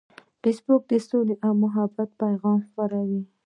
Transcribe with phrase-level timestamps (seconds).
[0.41, 3.21] فېسبوک د سولې او محبت پیغام خپروي